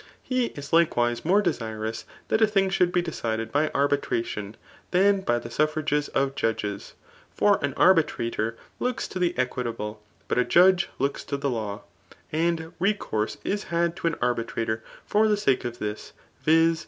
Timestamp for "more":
1.23-1.43